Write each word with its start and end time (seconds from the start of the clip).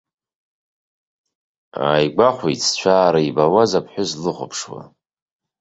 Ааигәахәит 1.87 2.59
зцәаара 2.67 3.19
ибауаз 3.27 3.71
аԥҳәыс 3.79 4.11
длыхәаԥшуа. 4.19 4.81